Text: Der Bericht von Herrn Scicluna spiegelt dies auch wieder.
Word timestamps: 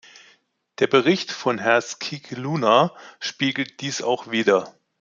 Der 0.79 0.87
Bericht 0.87 1.31
von 1.31 1.59
Herrn 1.59 1.79
Scicluna 1.83 2.91
spiegelt 3.19 3.81
dies 3.81 4.01
auch 4.01 4.31
wieder. 4.31 4.73